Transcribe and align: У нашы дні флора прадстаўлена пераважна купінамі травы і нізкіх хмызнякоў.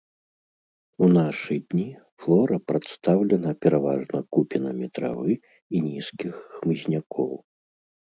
У 1.07 1.07
нашы 1.17 1.57
дні 1.73 1.83
флора 2.23 2.57
прадстаўлена 2.69 3.51
пераважна 3.65 4.19
купінамі 4.37 4.87
травы 4.99 5.33
і 5.77 5.83
нізкіх 5.89 6.33
хмызнякоў. 6.55 7.31